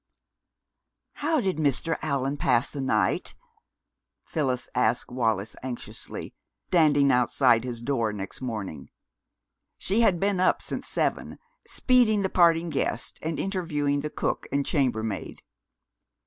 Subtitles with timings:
[1.13, 1.99] "How did Mr.
[2.01, 3.35] Allan pass the night?"
[4.25, 6.33] Phyllis asked Wallis anxiously,
[6.69, 8.89] standing outside his door next morning.
[9.77, 11.37] She had been up since seven,
[11.67, 15.43] speeding the parting guests and interviewing the cook and chambermaid.